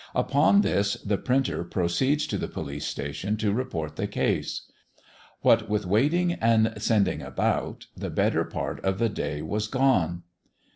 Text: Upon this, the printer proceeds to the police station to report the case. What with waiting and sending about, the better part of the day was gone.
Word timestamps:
Upon 0.15 0.61
this, 0.61 0.95
the 1.05 1.19
printer 1.19 1.63
proceeds 1.63 2.25
to 2.25 2.39
the 2.39 2.47
police 2.47 2.87
station 2.87 3.37
to 3.37 3.53
report 3.53 3.97
the 3.97 4.07
case. 4.07 4.63
What 5.41 5.69
with 5.69 5.85
waiting 5.85 6.33
and 6.33 6.73
sending 6.81 7.21
about, 7.21 7.85
the 7.95 8.09
better 8.09 8.43
part 8.43 8.83
of 8.83 8.97
the 8.97 9.09
day 9.09 9.43
was 9.43 9.67
gone. 9.67 10.23